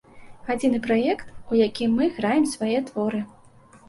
[0.53, 3.21] Адзіны праект, у якім мы граем свае творы.